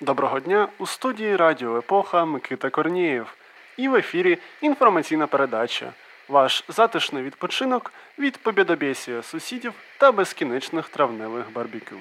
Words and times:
Доброго 0.00 0.40
дня 0.40 0.68
у 0.78 0.86
студії 0.86 1.36
Радіо 1.36 1.78
Епоха 1.78 2.24
Микита 2.24 2.70
Корнієв. 2.70 3.34
І 3.76 3.88
в 3.88 3.94
ефірі 3.94 4.38
інформаційна 4.60 5.26
передача. 5.26 5.92
Ваш 6.28 6.64
затишний 6.68 7.22
відпочинок 7.22 7.92
від 8.18 8.38
побєдобєсія 8.38 9.22
сусідів 9.22 9.74
та 9.98 10.12
безкінечних 10.12 10.88
травневих 10.88 11.52
барбікю. 11.52 11.96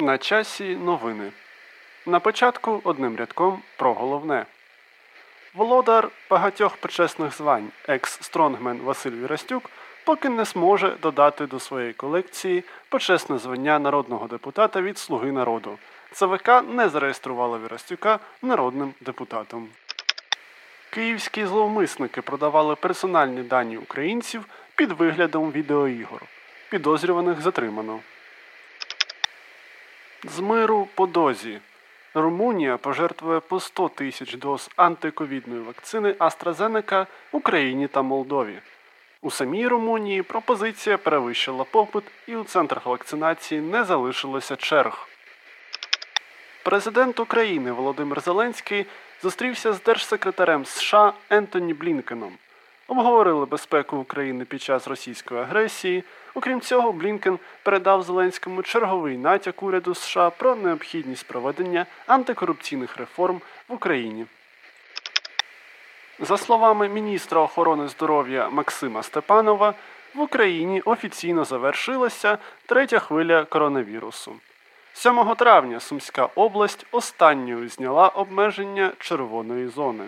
На 0.00 0.18
часі 0.18 0.76
новини. 0.76 1.32
На 2.06 2.20
початку 2.20 2.80
одним 2.84 3.16
рядком 3.16 3.62
про 3.76 3.94
головне. 3.94 4.46
Володар 5.54 6.08
багатьох 6.30 6.76
почесних 6.76 7.36
звань, 7.36 7.68
екс-стронгмен 7.88 8.78
Василь 8.78 9.10
Вірастюк, 9.10 9.70
поки 10.04 10.28
не 10.28 10.44
зможе 10.44 10.96
додати 11.02 11.46
до 11.46 11.60
своєї 11.60 11.92
колекції 11.92 12.64
почесне 12.88 13.38
звання 13.38 13.78
народного 13.78 14.26
депутата 14.26 14.82
від 14.82 14.98
Слуги 14.98 15.32
народу. 15.32 15.78
ЦВК 16.12 16.48
не 16.68 16.88
зареєструвала 16.88 17.58
Вірастюка 17.58 18.18
народним 18.42 18.94
депутатом. 19.00 19.68
Київські 20.90 21.46
зловмисники 21.46 22.22
продавали 22.22 22.74
персональні 22.74 23.42
дані 23.42 23.76
українців 23.76 24.44
під 24.74 24.92
виглядом 24.92 25.52
відеоігор. 25.52 26.22
Підозрюваних 26.70 27.40
затримано. 27.40 28.00
З 30.24 30.40
миру 30.40 30.88
по 30.94 31.06
дозі. 31.06 31.60
Румунія 32.14 32.76
пожертвує 32.76 33.40
по 33.40 33.60
100 33.60 33.88
тисяч 33.88 34.34
доз 34.34 34.70
антиковідної 34.76 35.60
вакцини 35.60 36.12
AstraZeneca 36.12 37.06
Україні 37.32 37.88
та 37.88 38.02
Молдові. 38.02 38.58
У 39.22 39.30
самій 39.30 39.66
Румунії 39.66 40.22
пропозиція 40.22 40.98
перевищила 40.98 41.64
попит 41.64 42.04
і 42.26 42.36
у 42.36 42.44
центрах 42.44 42.86
вакцинації 42.86 43.60
не 43.60 43.84
залишилося 43.84 44.56
черг. 44.56 45.08
Президент 46.64 47.20
України 47.20 47.72
Володимир 47.72 48.20
Зеленський 48.20 48.86
зустрівся 49.22 49.72
з 49.72 49.82
держсекретарем 49.82 50.64
США 50.64 51.12
Ентоні 51.30 51.74
Блінкеном. 51.74 52.32
Обговорили 52.88 53.46
безпеку 53.46 53.96
України 53.96 54.44
під 54.44 54.62
час 54.62 54.88
російської 54.88 55.40
агресії. 55.40 56.04
Окрім 56.34 56.60
цього, 56.60 56.92
Блінкен 56.92 57.38
передав 57.62 58.02
Зеленському 58.02 58.62
черговий 58.62 59.18
натяк 59.18 59.62
уряду 59.62 59.94
США 59.94 60.30
про 60.30 60.54
необхідність 60.54 61.26
проведення 61.26 61.86
антикорупційних 62.06 62.96
реформ 62.96 63.40
в 63.68 63.72
Україні. 63.72 64.26
За 66.20 66.36
словами 66.36 66.88
міністра 66.88 67.40
охорони 67.40 67.88
здоров'я 67.88 68.48
Максима 68.48 69.02
Степанова, 69.02 69.74
в 70.14 70.20
Україні 70.20 70.80
офіційно 70.80 71.44
завершилася 71.44 72.38
третя 72.66 72.98
хвиля 72.98 73.44
коронавірусу. 73.44 74.34
7 74.92 75.34
травня 75.34 75.80
Сумська 75.80 76.28
область 76.34 76.86
останньою 76.92 77.68
зняла 77.68 78.08
обмеження 78.08 78.92
червоної 78.98 79.68
зони. 79.68 80.04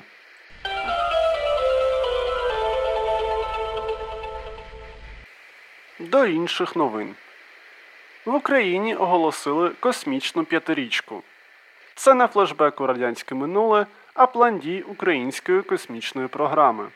До 6.01 6.27
інших 6.27 6.77
новин. 6.77 7.15
В 8.25 8.35
Україні 8.35 8.95
оголосили 8.95 9.71
космічну 9.81 10.45
п'ятирічку. 10.45 11.23
Це 11.95 12.15
не 12.15 12.27
флешбек 12.27 12.81
у 12.81 12.87
радянське 12.87 13.35
минуле, 13.35 13.87
а 14.15 14.27
план 14.27 14.59
дій 14.59 14.85
української 14.89 15.63
космічної 15.63 16.29
програми. 16.29 16.89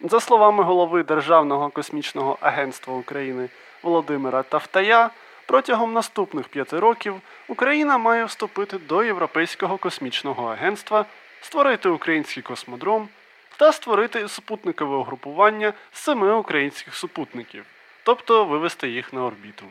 За 0.00 0.20
словами 0.20 0.62
голови 0.64 1.02
Державного 1.02 1.70
космічного 1.70 2.38
агентства 2.40 2.94
України 2.94 3.48
Володимира 3.82 4.42
Тавтая, 4.42 5.10
протягом 5.46 5.92
наступних 5.92 6.48
п'яти 6.48 6.78
років 6.78 7.14
Україна 7.48 7.98
має 7.98 8.24
вступити 8.24 8.78
до 8.78 9.04
Європейського 9.04 9.78
космічного 9.78 10.46
агентства, 10.46 11.04
створити 11.40 11.88
український 11.88 12.42
космодром 12.42 13.08
та 13.56 13.72
створити 13.72 14.28
супутникове 14.28 14.96
угрупування 14.96 15.72
семи 15.92 16.34
українських 16.34 16.94
супутників 16.94 17.64
тобто 18.04 18.44
вивести 18.44 18.88
їх 18.88 19.12
на 19.12 19.24
орбіту. 19.24 19.64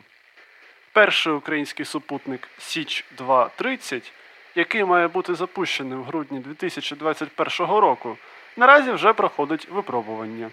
Перший 0.92 1.32
український 1.32 1.86
супутник 1.86 2.48
Січ 2.58 3.04
230, 3.18 4.12
який 4.54 4.84
має 4.84 5.08
бути 5.08 5.34
запущений 5.34 5.98
в 5.98 6.04
грудні 6.04 6.38
2021 6.40 7.66
року, 7.66 8.16
наразі 8.56 8.90
вже 8.90 9.12
проходить 9.12 9.68
випробування. 9.68 10.50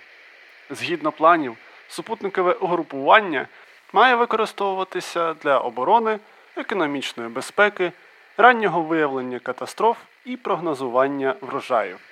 Згідно 0.70 1.12
планів, 1.12 1.58
супутникове 1.88 2.54
угрупування 2.54 3.48
має 3.94 4.16
використовуватися 4.16 5.34
для 5.34 5.60
оборони, 5.60 6.20
економічної 6.56 7.30
безпеки, 7.30 7.92
раннього 8.38 8.82
виявлення 8.82 9.40
катастроф 9.40 9.98
і 10.26 10.38
прогнозування 10.38 11.36
врожаїв. 11.42 12.11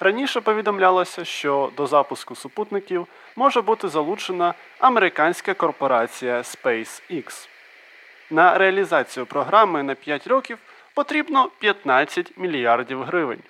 Раніше 0.00 0.40
повідомлялося, 0.40 1.24
що 1.24 1.70
до 1.76 1.86
запуску 1.86 2.34
супутників 2.34 3.06
може 3.36 3.60
бути 3.60 3.88
залучена 3.88 4.54
американська 4.78 5.54
корпорація 5.54 6.38
SpaceX. 6.38 7.48
На 8.30 8.58
реалізацію 8.58 9.26
програми 9.26 9.82
на 9.82 9.94
5 9.94 10.26
років 10.26 10.58
потрібно 10.94 11.50
15 11.58 12.32
мільярдів 12.36 13.02
гривень. 13.02 13.40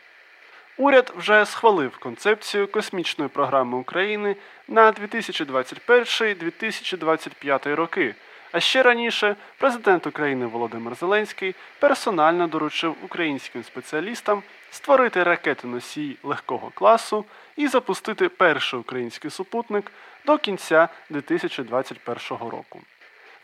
Уряд 0.77 1.13
вже 1.17 1.47
схвалив 1.47 1.99
концепцію 1.99 2.69
космічної 2.69 3.29
програми 3.29 3.79
України 3.79 4.37
на 4.69 4.93
2021-2025 4.93 7.75
роки. 7.75 8.15
А 8.53 8.61
ще 8.61 8.83
раніше 8.83 9.37
президент 9.59 10.07
України 10.07 10.47
Володимир 10.47 10.95
Зеленський 10.95 11.55
персонально 11.79 12.47
доручив 12.47 12.97
українським 13.03 13.65
спеціалістам 13.65 14.43
створити 14.71 15.23
ракети 15.23 15.67
носій 15.67 16.17
легкого 16.23 16.71
класу 16.75 17.25
і 17.57 17.69
запустити 17.69 18.29
перший 18.29 18.81
український 18.81 19.31
супутник 19.31 19.93
до 20.27 20.39
кінця 20.39 20.89
2021 21.11 22.49
року. 22.49 22.81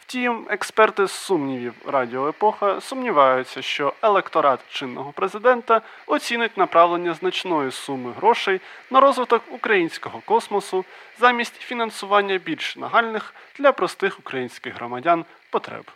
Втім, 0.09 0.47
експерти 0.51 1.07
з 1.07 1.13
сумнівів 1.13 1.75
Радіо 1.87 2.29
Епоха 2.29 2.81
сумніваються, 2.81 3.63
що 3.63 3.93
електорат 4.03 4.61
чинного 4.69 5.13
президента 5.13 5.81
оцінить 6.07 6.57
направлення 6.57 7.15
значної 7.15 7.71
суми 7.71 8.13
грошей 8.13 8.61
на 8.91 9.01
розвиток 9.01 9.43
українського 9.51 10.23
космосу 10.25 10.85
замість 11.19 11.55
фінансування 11.55 12.39
більш 12.39 12.77
нагальних 12.77 13.35
для 13.59 13.73
простих 13.73 14.19
українських 14.19 14.75
громадян 14.75 15.25
потреб. 15.51 15.91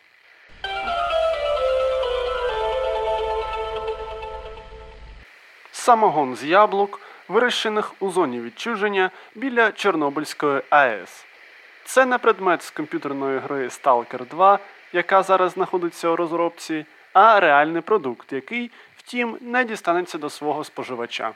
Самогон 5.72 6.36
з 6.36 6.44
яблук, 6.44 7.00
вирощених 7.28 7.94
у 8.00 8.10
зоні 8.10 8.40
відчуження 8.40 9.10
біля 9.34 9.72
Чорнобильської 9.72 10.62
АЕС. 10.70 11.29
Це 11.90 12.06
не 12.06 12.18
предмет 12.18 12.62
з 12.62 12.70
комп'ютерної 12.70 13.38
гри 13.38 13.68
Stalker 13.68 14.28
2, 14.28 14.58
яка 14.92 15.22
зараз 15.22 15.52
знаходиться 15.52 16.08
у 16.08 16.16
розробці, 16.16 16.86
а 17.12 17.40
реальний 17.40 17.82
продукт, 17.82 18.32
який, 18.32 18.70
втім, 18.96 19.38
не 19.40 19.64
дістанеться 19.64 20.18
до 20.18 20.30
свого 20.30 20.64
споживача. 20.64 21.32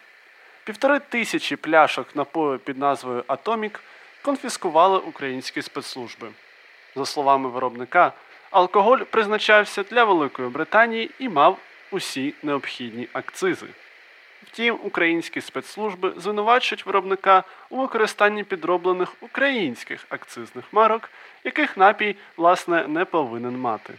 Півтори 0.64 0.98
тисячі 0.98 1.56
пляшок 1.56 2.16
напою 2.16 2.58
під 2.58 2.78
назвою 2.78 3.22
Atomic 3.22 3.78
конфіскували 4.22 4.98
українські 4.98 5.62
спецслужби. 5.62 6.28
За 6.96 7.06
словами 7.06 7.48
виробника, 7.48 8.12
алкоголь 8.50 8.98
призначався 8.98 9.82
для 9.82 10.04
Великої 10.04 10.48
Британії 10.48 11.10
і 11.18 11.28
мав 11.28 11.58
усі 11.90 12.34
необхідні 12.42 13.08
акцизи. 13.12 13.66
Втім, 14.46 14.78
українські 14.82 15.40
спецслужби 15.40 16.12
звинувачують 16.16 16.86
виробника 16.86 17.44
у 17.70 17.76
використанні 17.76 18.44
підроблених 18.44 19.12
українських 19.20 20.06
акцизних 20.08 20.64
марок, 20.72 21.10
яких 21.44 21.76
напій, 21.76 22.16
власне, 22.36 22.86
не 22.88 23.04
повинен 23.04 23.58
мати. 23.58 23.94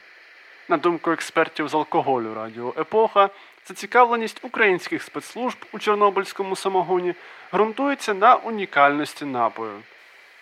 На 0.70 0.78
думку 0.78 1.12
експертів 1.12 1.68
з 1.68 1.74
алкоголю 1.74 2.34
Радіо 2.34 2.74
Епоха, 2.78 3.30
зацікавленість 3.68 4.40
українських 4.42 5.04
спецслужб 5.04 5.58
у 5.72 5.80
Чорнобильському 5.80 6.56
самогоні 6.56 7.14
ґрунтується 7.54 8.14
на 8.14 8.36
унікальності 8.36 9.26
напою. 9.26 9.82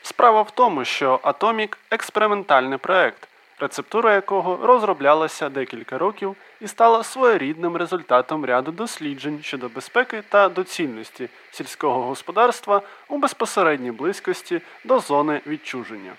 Справа 0.01 0.41
в 0.41 0.51
тому, 0.51 0.85
що 0.85 1.19
Атомік 1.23 1.77
експериментальний 1.91 2.77
проект, 2.77 3.27
рецептура 3.63 4.13
якого 4.13 4.67
розроблялася 4.67 5.49
декілька 5.49 5.97
років 5.97 6.35
і 6.61 6.67
стала 6.67 7.03
своєрідним 7.03 7.77
результатом 7.77 8.45
ряду 8.45 8.71
досліджень 8.71 9.39
щодо 9.43 9.69
безпеки 9.69 10.23
та 10.29 10.49
доцільності 10.49 11.29
сільського 11.51 12.01
господарства 12.01 12.81
у 13.07 13.17
безпосередній 13.17 13.91
близькості 13.91 14.61
до 14.83 14.99
зони 14.99 15.41
відчуження. 15.47 16.13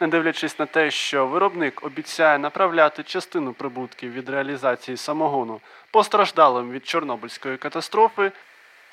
Не 0.00 0.08
дивлячись 0.08 0.58
на 0.58 0.66
те, 0.66 0.90
що 0.90 1.26
виробник 1.26 1.84
обіцяє 1.84 2.38
направляти 2.38 3.02
частину 3.02 3.52
прибутків 3.52 4.12
від 4.12 4.28
реалізації 4.28 4.96
самогону 4.96 5.60
постраждалим 5.90 6.70
від 6.70 6.86
Чорнобильської 6.86 7.56
катастрофи, 7.56 8.32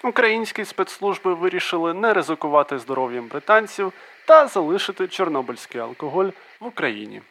українські 0.03 0.65
спецслужби 0.65 1.33
вирішили 1.33 1.93
не 1.93 2.13
ризикувати 2.13 2.79
здоров'ям 2.79 3.27
британців 3.27 3.93
та 4.25 4.47
залишити 4.47 5.07
чорнобильський 5.07 5.81
алкоголь 5.81 6.29
в 6.59 6.65
Україні. 6.65 7.21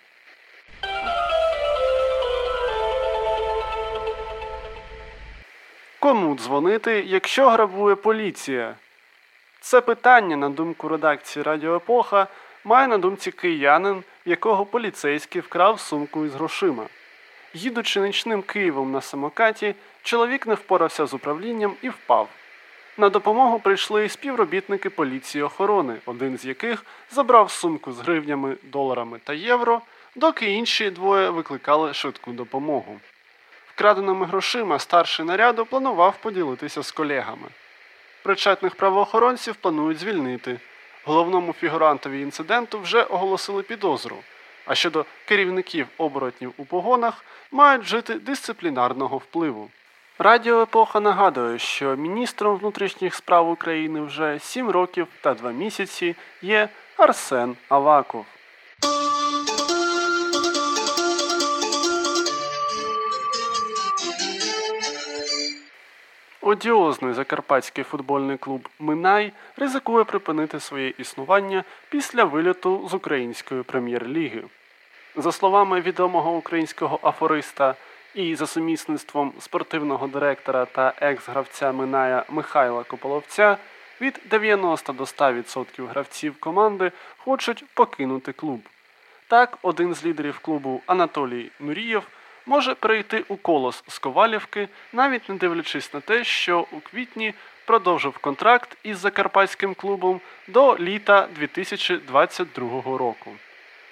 Кому 6.02 6.34
дзвонити, 6.34 7.04
якщо 7.06 7.50
грабує 7.50 7.94
поліція? 7.94 8.74
Це 9.60 9.80
питання, 9.80 10.36
на 10.36 10.48
думку 10.48 10.88
редакції 10.88 11.42
Радіо 11.42 11.76
Епоха, 11.76 12.26
має 12.64 12.88
на 12.88 12.98
думці 12.98 13.30
киянин, 13.30 14.02
якого 14.24 14.66
поліцейський 14.66 15.40
вкрав 15.40 15.80
сумку 15.80 16.24
із 16.24 16.34
грошима. 16.34 16.86
Їдучи 17.54 18.00
нічним 18.00 18.42
Києвом 18.42 18.92
на 18.92 19.00
самокаті, 19.00 19.74
чоловік 20.02 20.46
не 20.46 20.54
впорався 20.54 21.06
з 21.06 21.14
управлінням 21.14 21.74
і 21.82 21.88
впав. 21.88 22.28
На 22.96 23.08
допомогу 23.08 23.58
прийшли 23.58 24.08
співробітники 24.08 24.90
поліції 24.90 25.44
охорони, 25.44 25.96
один 26.06 26.38
з 26.38 26.44
яких 26.44 26.84
забрав 27.10 27.50
сумку 27.50 27.92
з 27.92 28.00
гривнями, 28.00 28.56
доларами 28.62 29.20
та 29.24 29.32
євро, 29.32 29.80
доки 30.16 30.50
інші 30.50 30.90
двоє 30.90 31.30
викликали 31.30 31.94
швидку 31.94 32.32
допомогу. 32.32 33.00
Вкраденими 33.82 34.26
грошима 34.26 34.78
старший 34.78 35.26
наряду 35.26 35.66
планував 35.66 36.16
поділитися 36.16 36.82
з 36.82 36.90
колегами. 36.90 37.48
Причетних 38.22 38.74
правоохоронців 38.74 39.54
планують 39.54 39.98
звільнити. 39.98 40.60
Головному 41.04 41.52
фігурантові 41.52 42.20
інциденту 42.20 42.80
вже 42.80 43.02
оголосили 43.02 43.62
підозру. 43.62 44.16
А 44.66 44.74
щодо 44.74 45.04
керівників 45.28 45.86
оборотнів 45.98 46.52
у 46.56 46.64
погонах 46.64 47.24
мають 47.52 47.82
жити 47.82 48.14
дисциплінарного 48.14 49.18
впливу. 49.18 49.70
Радіо 50.18 50.62
Епоха 50.62 51.00
нагадує, 51.00 51.58
що 51.58 51.96
міністром 51.96 52.56
внутрішніх 52.56 53.14
справ 53.14 53.50
України 53.50 54.00
вже 54.00 54.38
7 54.38 54.70
років 54.70 55.06
та 55.20 55.34
2 55.34 55.50
місяці 55.50 56.16
є 56.42 56.68
Арсен 56.96 57.56
Аваков. 57.68 58.26
Одіозний 66.44 67.12
закарпатський 67.14 67.84
футбольний 67.84 68.36
клуб 68.36 68.68
Минай 68.78 69.32
ризикує 69.56 70.04
припинити 70.04 70.60
своє 70.60 70.88
існування 70.98 71.64
після 71.88 72.24
виліту 72.24 72.88
з 72.88 72.94
української 72.94 73.62
прем'єр-ліги. 73.62 74.42
За 75.16 75.32
словами 75.32 75.80
відомого 75.80 76.36
українського 76.36 76.98
афориста 77.02 77.74
і 78.14 78.34
за 78.34 78.46
сумісництвом 78.46 79.32
спортивного 79.40 80.06
директора 80.06 80.64
та 80.64 80.92
екс-гравця 81.00 81.72
Миная 81.72 82.24
Михайла 82.28 82.82
Кополовця, 82.82 83.56
від 84.00 84.20
90 84.30 84.92
до 84.92 85.04
100% 85.04 85.86
гравців 85.86 86.40
команди 86.40 86.92
хочуть 87.18 87.64
покинути 87.74 88.32
клуб. 88.32 88.60
Так, 89.28 89.58
один 89.62 89.94
з 89.94 90.04
лідерів 90.04 90.38
клубу 90.38 90.82
Анатолій 90.86 91.50
Нурієв 91.60 92.06
може 92.46 92.74
перейти 92.74 93.24
у 93.28 93.36
колос 93.36 93.84
з 93.88 93.98
Ковалівки, 93.98 94.68
навіть 94.92 95.28
не 95.28 95.34
дивлячись 95.34 95.94
на 95.94 96.00
те, 96.00 96.24
що 96.24 96.66
у 96.72 96.80
квітні 96.80 97.34
продовжив 97.64 98.18
контракт 98.18 98.76
із 98.82 98.98
закарпатським 98.98 99.74
клубом 99.74 100.20
до 100.48 100.78
літа 100.78 101.28
2022 101.34 102.82
року. 102.98 103.32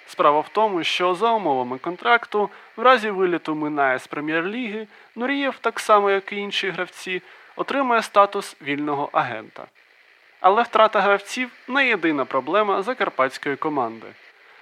Справа 0.07 0.39
в 0.39 0.49
тому, 0.49 0.83
що 0.83 1.15
за 1.15 1.31
умовами 1.31 1.77
контракту, 1.77 2.49
в 2.77 2.81
разі 2.81 3.09
виліту 3.09 3.55
минає 3.55 3.99
з 3.99 4.07
прем'єр-ліги, 4.07 4.87
Нурієв, 5.15 5.57
так 5.61 5.79
само 5.79 6.11
як 6.11 6.33
і 6.33 6.35
інші 6.35 6.69
гравці, 6.69 7.21
отримує 7.55 8.01
статус 8.01 8.55
вільного 8.61 9.09
агента. 9.13 9.67
Але 10.39 10.63
втрата 10.63 11.01
гравців 11.01 11.51
не 11.67 11.87
єдина 11.87 12.25
проблема 12.25 12.81
закарпатської 12.81 13.55
команди. 13.55 14.07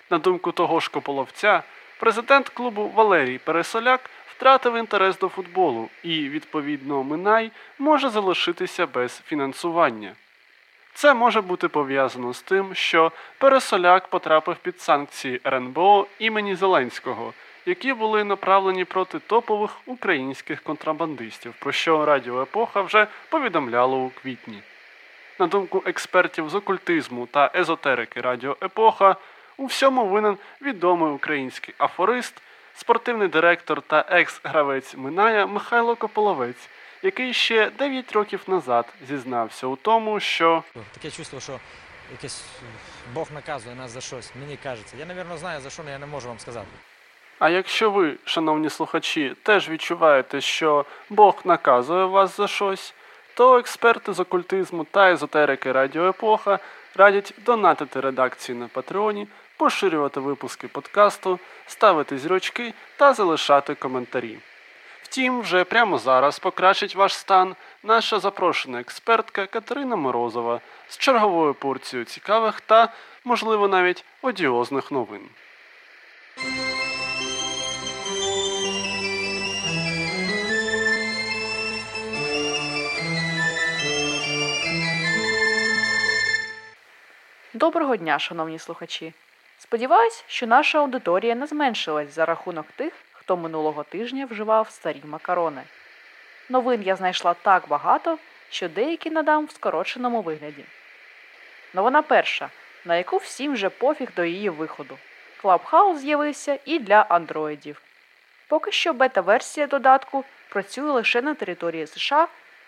На 0.09 0.17
думку 0.17 0.51
того 0.51 0.79
ж 0.79 0.89
Кополовця, 0.89 1.63
президент 1.99 2.49
клубу 2.49 2.91
Валерій 2.95 3.37
Пересоляк 3.37 4.09
втратив 4.27 4.77
інтерес 4.77 5.19
до 5.19 5.29
футболу 5.29 5.89
і, 6.03 6.29
відповідно, 6.29 7.03
Минай 7.03 7.51
може 7.79 8.09
залишитися 8.09 8.87
без 8.87 9.21
фінансування. 9.25 10.15
Це 10.93 11.13
може 11.13 11.41
бути 11.41 11.67
пов'язано 11.67 12.33
з 12.33 12.41
тим, 12.41 12.75
що 12.75 13.11
Пересоляк 13.37 14.07
потрапив 14.07 14.55
під 14.55 14.81
санкції 14.81 15.41
РНБО 15.45 16.07
імені 16.19 16.55
Зеленського, 16.55 17.33
які 17.65 17.93
були 17.93 18.23
направлені 18.23 18.85
проти 18.85 19.19
топових 19.19 19.71
українських 19.85 20.63
контрабандистів, 20.63 21.53
про 21.59 21.71
що 21.71 22.05
Радіо 22.05 22.41
Епоха 22.41 22.81
вже 22.81 23.07
повідомляло 23.29 23.97
у 23.97 24.09
квітні. 24.09 24.61
На 25.39 25.47
думку 25.47 25.83
експертів 25.85 26.49
з 26.49 26.55
окультизму 26.55 27.25
та 27.25 27.51
езотерики 27.55 28.21
Радіо 28.21 28.57
Епоха, 28.63 29.15
у 29.59 29.65
всьому 29.65 30.05
винен 30.05 30.37
відомий 30.61 31.11
український 31.11 31.75
афорист, 31.77 32.41
спортивний 32.75 33.27
директор 33.27 33.81
та 33.81 34.05
екс-гравець 34.09 34.95
Миная 34.95 35.45
Михайло 35.45 35.95
Кополовець 35.95 36.69
який 37.03 37.33
ще 37.33 37.69
9 37.69 38.11
років 38.11 38.41
назад 38.47 38.85
зізнався 39.07 39.67
у 39.67 39.75
тому, 39.75 40.19
що 40.19 40.63
Таке 40.93 41.11
чувство, 41.11 41.39
що 41.39 41.59
якесь 42.11 42.43
Бог 43.13 43.27
наказує 43.33 43.75
нас 43.75 43.91
за 43.91 44.01
щось, 44.01 44.31
мені 44.39 44.57
кажеться. 44.63 44.95
Я, 44.99 45.05
напевно, 45.05 45.37
знаю 45.37 45.61
за 45.61 45.69
що, 45.69 45.81
але 45.81 45.91
я 45.91 45.99
не 45.99 46.05
можу 46.05 46.27
вам 46.27 46.39
сказати. 46.39 46.67
А 47.39 47.49
якщо 47.49 47.91
ви, 47.91 48.15
шановні 48.25 48.69
слухачі, 48.69 49.35
теж 49.43 49.69
відчуваєте, 49.69 50.41
що 50.41 50.85
Бог 51.09 51.41
наказує 51.43 52.05
вас 52.05 52.37
за 52.37 52.47
щось, 52.47 52.93
то 53.33 53.57
експерти 53.57 54.13
з 54.13 54.19
окультизму 54.19 54.83
та 54.83 55.11
езотерики 55.11 55.71
Радіо 55.71 56.09
Епоха 56.09 56.59
радять 56.99 57.33
донатити 57.45 57.99
редакції 57.99 58.57
на 58.57 58.67
Патреоні, 58.67 59.27
поширювати 59.57 60.19
випуски 60.19 60.67
подкасту, 60.67 61.39
ставити 61.65 62.17
зірочки 62.17 62.73
та 62.97 63.13
залишати 63.13 63.75
коментарі. 63.75 64.37
Втім, 65.01 65.41
вже 65.41 65.63
прямо 65.63 65.97
зараз 65.97 66.39
покращить 66.39 66.95
ваш 66.95 67.13
стан 67.13 67.55
наша 67.83 68.19
запрошена 68.19 68.79
експертка 68.79 69.45
Катерина 69.45 69.95
Морозова 69.95 70.61
з 70.87 70.97
черговою 70.97 71.53
порцією 71.53 72.05
цікавих 72.05 72.61
та, 72.61 72.93
можливо, 73.23 73.67
навіть 73.67 74.05
одіозних 74.21 74.91
новин. 74.91 75.21
Доброго 87.53 87.95
дня, 87.95 88.19
шановні 88.19 88.59
слухачі. 88.59 89.13
Сподіваюсь, 89.57 90.23
що 90.27 90.47
наша 90.47 90.79
аудиторія 90.79 91.35
не 91.35 91.47
зменшилась 91.47 92.15
за 92.15 92.25
рахунок 92.25 92.65
тих, 92.75 92.93
хто 93.13 93.37
минулого 93.37 93.83
тижня 93.83 94.25
вживав 94.25 94.69
старі 94.69 95.01
макарони. 95.05 95.63
Новин 96.49 96.81
я 96.81 96.95
знайшла 96.95 97.33
так 97.33 97.67
багато, 97.67 98.17
що 98.49 98.69
деякі 98.69 99.09
надам 99.09 99.45
в 99.45 99.51
скороченому 99.51 100.21
вигляді. 100.21 100.65
Новина 101.73 102.01
перша, 102.01 102.49
на 102.85 102.95
яку 102.95 103.17
всім 103.17 103.53
вже 103.53 103.69
пофіг 103.69 104.09
до 104.15 104.23
її 104.23 104.49
виходу. 104.49 104.97
Клабхаус 105.41 105.99
з'явився 105.99 106.59
і 106.65 106.79
для 106.79 107.01
андроїдів. 107.01 107.81
Поки 108.47 108.71
що 108.71 108.93
бета-версія 108.93 109.67
додатку 109.67 110.23
працює 110.49 110.91
лише 110.91 111.21
на 111.21 111.33
території 111.33 111.87
США, 111.87 112.27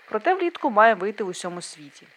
проте 0.10 0.34
влітку 0.34 0.70
має 0.70 0.94
вийти 0.94 1.24
в 1.24 1.28
усьому 1.28 1.62
світі. 1.62 2.08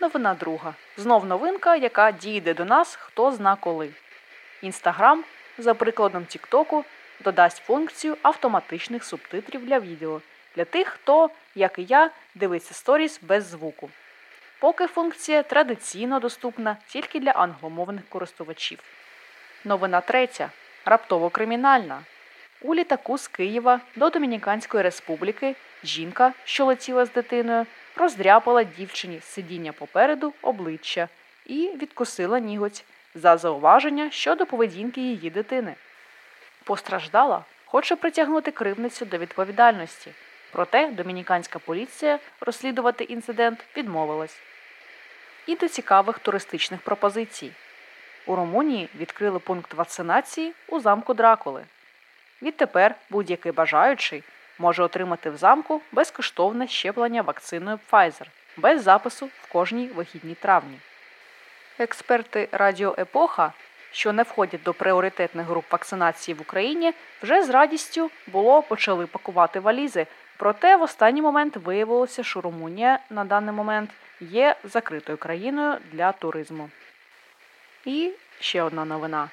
Новина 0.00 0.34
друга. 0.34 0.74
Знов 0.96 1.26
новинка, 1.26 1.76
яка 1.76 2.10
дійде 2.10 2.54
до 2.54 2.64
нас 2.64 2.96
хто 2.96 3.32
зна 3.32 3.56
коли. 3.56 3.90
Інстаграм, 4.62 5.24
за 5.58 5.74
прикладом 5.74 6.24
Тіктоку, 6.24 6.84
додасть 7.20 7.62
функцію 7.64 8.16
автоматичних 8.22 9.04
субтитрів 9.04 9.66
для 9.66 9.78
відео 9.78 10.20
для 10.56 10.64
тих, 10.64 10.88
хто, 10.88 11.30
як 11.54 11.78
і 11.78 11.82
я, 11.88 12.10
дивиться 12.34 12.74
сторіс 12.74 13.20
без 13.22 13.46
звуку. 13.46 13.90
Поки 14.60 14.86
функція 14.86 15.42
традиційно 15.42 16.20
доступна 16.20 16.76
тільки 16.86 17.20
для 17.20 17.30
англомовних 17.30 18.08
користувачів. 18.08 18.78
Новина 19.64 20.00
третя. 20.00 20.50
Раптово 20.84 21.30
кримінальна. 21.30 22.00
У 22.62 22.74
літаку 22.74 23.18
з 23.18 23.28
Києва 23.28 23.80
до 23.96 24.10
Домініканської 24.10 24.82
республіки 24.82 25.54
жінка, 25.84 26.32
що 26.44 26.64
летіла 26.64 27.04
з 27.04 27.12
дитиною, 27.12 27.66
роздряпала 27.98 28.64
дівчині 28.64 29.20
сидіння 29.20 29.72
попереду 29.72 30.32
обличчя 30.42 31.08
і 31.46 31.70
відкусила 31.82 32.38
ніготь 32.38 32.84
за 33.14 33.36
зауваження 33.36 34.10
щодо 34.10 34.46
поведінки 34.46 35.00
її 35.00 35.30
дитини. 35.30 35.74
постраждала 36.64 37.44
хоче 37.66 37.96
притягнути 37.96 38.50
кривницю 38.50 39.04
до 39.04 39.18
відповідальності. 39.18 40.12
Проте 40.52 40.88
домініканська 40.88 41.58
поліція 41.58 42.18
розслідувати 42.40 43.04
інцидент 43.04 43.64
відмовилась. 43.76 44.40
І 45.46 45.56
до 45.56 45.68
цікавих 45.68 46.18
туристичних 46.18 46.80
пропозицій. 46.80 47.52
У 48.26 48.36
Румунії 48.36 48.88
відкрили 48.98 49.38
пункт 49.38 49.74
вакцинації 49.74 50.52
у 50.68 50.80
замку 50.80 51.14
Дракули. 51.14 51.64
Відтепер 52.42 52.94
будь-який 53.10 53.52
бажаючий 53.52 54.22
може 54.58 54.82
отримати 54.82 55.30
в 55.30 55.36
замку 55.36 55.82
безкоштовне 55.92 56.68
щеплення 56.68 57.22
вакциною 57.22 57.78
Pfizer 57.90 58.26
без 58.56 58.82
запису 58.82 59.26
в 59.26 59.52
кожній 59.52 59.86
вихідній 59.86 60.34
травні. 60.34 60.78
Експерти 61.78 62.48
Радіо 62.52 62.94
Епоха, 62.98 63.52
що 63.92 64.12
не 64.12 64.22
входять 64.22 64.62
до 64.62 64.74
пріоритетних 64.74 65.46
груп 65.46 65.72
вакцинації 65.72 66.34
в 66.34 66.40
Україні, 66.40 66.92
вже 67.22 67.42
з 67.42 67.50
радістю 67.50 68.10
було 68.26 68.62
почали 68.62 69.06
пакувати 69.06 69.60
валізи. 69.60 70.06
Проте 70.36 70.76
в 70.76 70.82
останній 70.82 71.22
момент 71.22 71.56
виявилося, 71.56 72.22
що 72.22 72.40
Румунія 72.40 72.98
на 73.10 73.24
даний 73.24 73.54
момент 73.54 73.90
є 74.20 74.56
закритою 74.64 75.18
країною 75.18 75.78
для 75.92 76.12
туризму. 76.12 76.70
І 77.84 78.12
ще 78.40 78.62
одна 78.62 78.84
новина: 78.84 79.28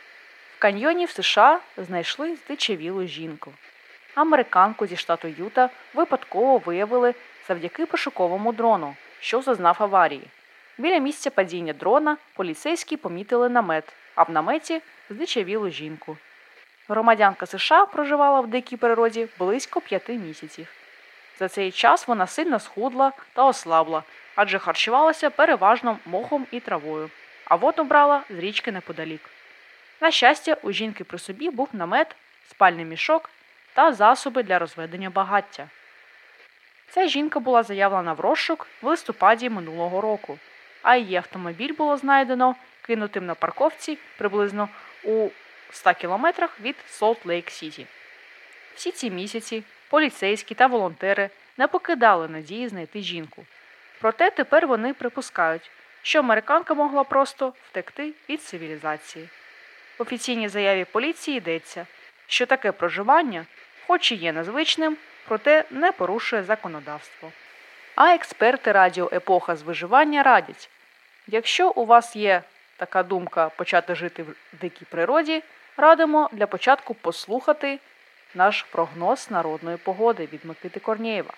в 0.57 0.59
каньйоні 0.59 1.05
в 1.05 1.09
США 1.09 1.59
знайшли 1.77 2.35
здичавілу 2.35 3.07
жінку. 3.07 3.53
Американку 4.15 4.87
зі 4.87 4.97
штату 4.97 5.27
Юта 5.27 5.69
випадково 5.93 6.57
виявили 6.57 7.13
завдяки 7.47 7.85
пошуковому 7.85 8.53
дрону, 8.53 8.95
що 9.19 9.41
зазнав 9.41 9.75
аварії. 9.79 10.27
Біля 10.77 10.97
місця 10.97 11.29
падіння 11.29 11.73
дрона 11.73 12.17
поліцейські 12.33 12.97
помітили 12.97 13.49
намет, 13.49 13.93
а 14.15 14.23
в 14.23 14.31
наметі 14.31 14.81
здичавілу 15.09 15.69
жінку. 15.69 16.17
Громадянка 16.87 17.45
США 17.45 17.85
проживала 17.85 18.41
в 18.41 18.47
дикій 18.47 18.77
природі 18.77 19.27
близько 19.39 19.81
п'яти 19.81 20.13
місяців. 20.13 20.67
За 21.39 21.47
цей 21.47 21.71
час 21.71 22.07
вона 22.07 22.27
сильно 22.27 22.59
схудла 22.59 23.11
та 23.33 23.45
ослабла, 23.45 24.03
адже 24.35 24.59
харчувалася 24.59 25.29
переважно 25.29 25.97
мохом 26.05 26.47
і 26.51 26.59
травою, 26.59 27.09
а 27.45 27.55
воду 27.55 27.83
брала 27.83 28.23
з 28.29 28.39
річки 28.39 28.71
неподалік. 28.71 29.21
На 30.01 30.11
щастя, 30.11 30.57
у 30.61 30.71
жінки 30.71 31.03
при 31.03 31.19
собі 31.19 31.49
був 31.49 31.69
намет, 31.73 32.15
спальний 32.49 32.85
мішок 32.85 33.29
та 33.75 33.93
засоби 33.93 34.43
для 34.43 34.59
розведення 34.59 35.09
багаття. 35.09 35.69
Ця 36.89 37.07
жінка 37.07 37.39
була 37.39 37.63
заявлена 37.63 38.13
в 38.13 38.19
розшук 38.19 38.67
в 38.81 38.87
листопаді 38.87 39.49
минулого 39.49 40.01
року, 40.01 40.39
а 40.81 40.95
її 40.95 41.15
автомобіль 41.15 41.73
було 41.73 41.97
знайдено 41.97 42.55
кинутим 42.81 43.25
на 43.25 43.35
парковці 43.35 43.97
приблизно 44.17 44.69
у 45.03 45.29
100 45.71 45.93
кілометрах 45.93 46.59
від 46.61 46.75
Солт 46.89 47.25
Лейк 47.25 47.49
Сіті. 47.49 47.87
Всі 48.75 48.91
ці 48.91 49.11
місяці 49.11 49.63
поліцейські 49.89 50.55
та 50.55 50.67
волонтери 50.67 51.29
не 51.57 51.67
покидали 51.67 52.27
надії 52.27 52.67
знайти 52.67 53.01
жінку. 53.01 53.45
Проте 54.01 54.31
тепер 54.31 54.67
вони 54.67 54.93
припускають, 54.93 55.71
що 56.01 56.19
американка 56.19 56.73
могла 56.73 57.03
просто 57.03 57.53
втекти 57.69 58.13
від 58.29 58.41
цивілізації. 58.41 59.29
В 59.97 60.01
офіційній 60.01 60.49
заяві 60.49 60.85
поліції 60.85 61.37
йдеться, 61.37 61.87
що 62.27 62.45
таке 62.45 62.71
проживання, 62.71 63.45
хоч 63.87 64.11
і 64.11 64.15
є 64.15 64.33
незвичним, 64.33 64.97
проте 65.27 65.63
не 65.71 65.91
порушує 65.91 66.43
законодавство. 66.43 67.31
А 67.95 68.13
експерти 68.13 68.71
Радіо 68.71 69.09
Епоха 69.13 69.55
з 69.55 69.61
виживання 69.61 70.23
радять: 70.23 70.69
якщо 71.27 71.69
у 71.69 71.85
вас 71.85 72.15
є 72.15 72.41
така 72.77 73.03
думка 73.03 73.49
почати 73.49 73.95
жити 73.95 74.23
в 74.23 74.35
дикій 74.61 74.85
природі, 74.89 75.43
радимо 75.77 76.29
для 76.31 76.47
початку 76.47 76.93
послухати 76.93 77.79
наш 78.35 78.63
прогноз 78.63 79.27
народної 79.31 79.77
погоди 79.77 80.27
від 80.33 80.45
Микити 80.45 80.79
Корнєєва. 80.79 81.33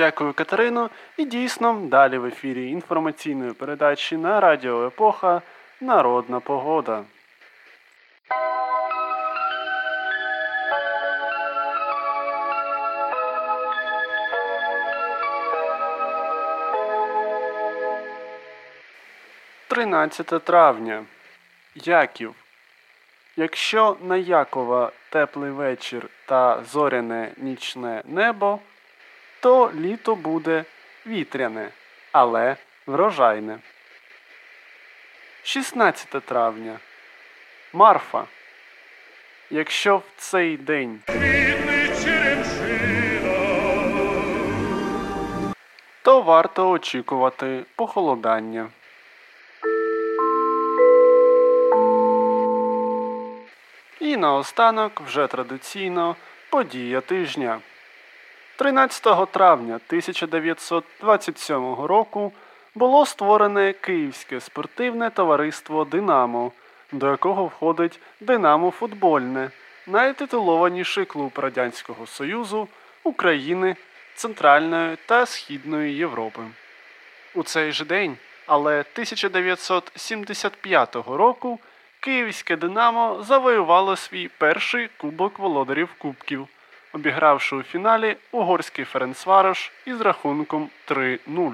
Дякую, 0.00 0.32
Катерино. 0.32 0.90
І 1.16 1.24
дійсно, 1.24 1.80
далі 1.84 2.18
в 2.18 2.24
ефірі 2.24 2.70
інформаційної 2.70 3.52
передачі 3.52 4.16
на 4.16 4.40
Радіо 4.40 4.86
Епоха 4.86 5.42
Народна 5.80 6.40
погода. 6.40 7.04
Тринадцяте 19.68 20.38
травня. 20.38 21.04
Яків. 21.74 22.34
Якщо 23.36 23.96
на 24.02 24.16
Якова 24.16 24.92
теплий 25.10 25.50
вечір 25.50 26.08
та 26.26 26.64
зоряне 26.64 27.32
нічне 27.36 28.02
небо, 28.04 28.58
то 29.40 29.72
літо 29.74 30.14
буде 30.14 30.64
вітряне, 31.06 31.68
але 32.12 32.56
врожайне. 32.86 33.58
16 35.42 36.08
травня. 36.24 36.78
Марфа. 37.72 38.24
Якщо 39.50 39.96
в 39.96 40.04
цей 40.16 40.56
день 40.56 41.00
то 46.02 46.20
варто 46.20 46.70
очікувати 46.70 47.64
похолодання. 47.76 48.68
І 54.00 54.16
наостанок 54.16 55.00
вже 55.00 55.26
традиційно 55.26 56.16
подія 56.50 57.00
тижня. 57.00 57.60
13 58.60 59.30
травня 59.30 59.74
1927 59.74 61.74
року 61.74 62.32
було 62.74 63.06
створене 63.06 63.72
Київське 63.72 64.40
спортивне 64.40 65.10
товариство 65.10 65.84
Динамо, 65.84 66.52
до 66.92 67.10
якого 67.10 67.44
входить 67.44 68.00
Динамо 68.20 68.70
Футбольне, 68.70 69.50
найтитулованіший 69.86 71.04
клуб 71.04 71.32
Радянського 71.36 72.06
Союзу, 72.06 72.68
України, 73.04 73.76
Центральної 74.14 74.96
та 75.06 75.26
Східної 75.26 75.96
Європи. 75.96 76.42
У 77.34 77.42
цей 77.42 77.72
же 77.72 77.84
день, 77.84 78.16
але 78.46 78.80
1975 78.80 80.94
року, 80.94 81.58
Київське 82.00 82.56
Динамо 82.56 83.22
завоювало 83.22 83.96
свій 83.96 84.28
перший 84.38 84.88
Кубок 84.98 85.38
володарів 85.38 85.88
Кубків, 85.98 86.48
обігравши 86.92 87.56
у 87.56 87.62
фіналі 87.62 88.16
угорський 88.32 88.84
Ференцварош 88.84 89.72
із 89.86 90.00
рахунком 90.00 90.70
3-0. 90.88 91.52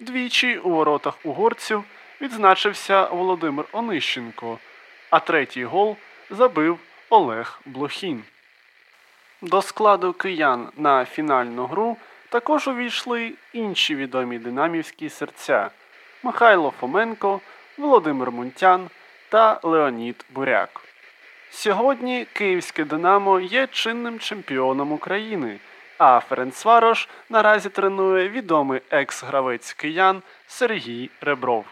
Двічі 0.00 0.58
у 0.58 0.70
воротах 0.70 1.18
угорців 1.24 1.84
відзначився 2.20 3.04
Володимир 3.04 3.64
Онищенко, 3.72 4.58
а 5.10 5.20
третій 5.20 5.64
гол 5.64 5.96
забив 6.30 6.78
Олег 7.08 7.60
Блохін. 7.64 8.22
До 9.42 9.62
складу 9.62 10.12
киян 10.12 10.68
на 10.76 11.04
фінальну 11.04 11.66
гру 11.66 11.96
також 12.28 12.68
увійшли 12.68 13.32
інші 13.52 13.94
відомі 13.94 14.38
динамівські 14.38 15.08
серця 15.08 15.70
Михайло 16.22 16.72
Фоменко, 16.80 17.40
Володимир 17.78 18.30
Мунтян 18.30 18.90
та 19.28 19.60
Леонід 19.62 20.24
Буряк. 20.30 20.80
Сьогодні 21.54 22.26
Київське 22.32 22.84
Динамо 22.84 23.40
є 23.40 23.66
чинним 23.66 24.18
чемпіоном 24.18 24.92
України, 24.92 25.58
а 25.98 26.20
Ференцварош 26.20 27.08
наразі 27.30 27.68
тренує 27.68 28.28
відомий 28.28 28.80
екс-гравець 28.90 29.72
киян 29.72 30.22
Сергій 30.46 31.10
Ребров. 31.20 31.64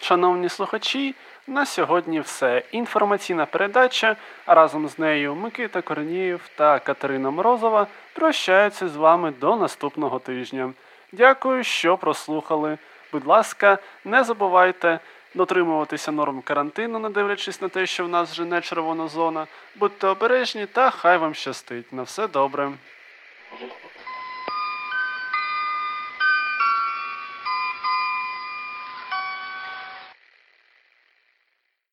Шановні 0.00 0.48
слухачі, 0.48 1.14
на 1.46 1.66
сьогодні 1.66 2.20
все. 2.20 2.62
Інформаційна 2.72 3.46
передача, 3.46 4.16
а 4.46 4.54
разом 4.54 4.88
з 4.88 4.98
нею 4.98 5.34
Микита 5.34 5.82
Корнієв 5.82 6.40
та 6.56 6.78
Катерина 6.78 7.30
Морозова 7.30 7.86
прощаються 8.12 8.88
з 8.88 8.96
вами 8.96 9.32
до 9.40 9.56
наступного 9.56 10.18
тижня. 10.18 10.72
Дякую, 11.12 11.64
що 11.64 11.96
прослухали. 11.96 12.78
Будь 13.12 13.26
ласка, 13.26 13.78
не 14.04 14.24
забувайте 14.24 15.00
дотримуватися 15.34 16.12
норм 16.12 16.42
карантину, 16.42 16.98
не 16.98 17.10
дивлячись 17.10 17.60
на 17.60 17.68
те, 17.68 17.86
що 17.86 18.04
в 18.04 18.08
нас 18.08 18.30
вже 18.30 18.44
не 18.44 18.60
червона 18.60 19.08
зона. 19.08 19.46
Будьте 19.76 20.06
обережні 20.06 20.66
та 20.66 20.90
хай 20.90 21.18
вам 21.18 21.34
щастить. 21.34 21.92
На 21.92 22.02
все 22.02 22.28
добре. 22.28 22.72